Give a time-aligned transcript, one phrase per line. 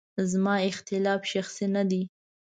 [0.31, 2.01] زما اختلاف شخصي نه دی.